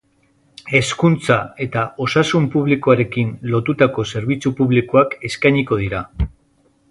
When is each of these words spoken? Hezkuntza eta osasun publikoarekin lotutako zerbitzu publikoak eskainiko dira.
Hezkuntza 0.77 1.35
eta 1.65 1.83
osasun 2.05 2.47
publikoarekin 2.55 3.29
lotutako 3.55 4.07
zerbitzu 4.15 4.55
publikoak 4.61 5.17
eskainiko 5.31 5.79
dira. 5.85 6.01